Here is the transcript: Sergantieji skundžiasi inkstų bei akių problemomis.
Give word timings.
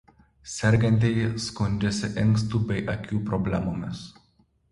Sergantieji 0.51 1.25
skundžiasi 1.47 2.09
inkstų 2.23 2.63
bei 2.71 2.81
akių 2.95 3.23
problemomis. 3.29 4.01